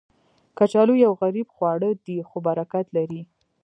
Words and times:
کچالو 0.57 0.93
یو 1.05 1.11
غریب 1.21 1.47
خواړه 1.55 1.89
دی، 2.05 2.17
خو 2.29 2.37
برکت 2.47 2.85
لري 2.97 3.21